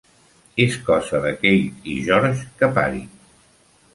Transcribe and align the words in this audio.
És 0.63 0.77
cosa 0.87 1.19
de 1.25 1.33
Kate 1.43 1.83
i 1.95 1.99
George 2.07 2.41
que 2.63 2.73
parin. 2.79 3.07